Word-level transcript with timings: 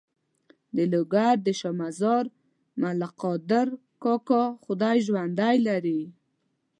د 0.75 0.77
لوګر 0.93 1.35
د 1.45 1.47
شا 1.59 1.71
مزار 1.79 2.25
ملک 2.81 3.13
قادر 3.21 3.67
کاکا 4.03 4.43
خدای 4.63 4.97
ژوندی 5.07 5.57
لري. 5.67 6.01